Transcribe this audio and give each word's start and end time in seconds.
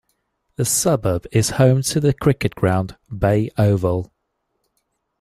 The 0.55 0.65
suburb 0.65 1.27
is 1.31 1.51
home 1.61 1.83
to 1.83 1.99
the 1.99 2.11
cricket 2.11 2.55
ground 2.55 2.97
Bay 3.15 3.51
Oval. 3.55 4.11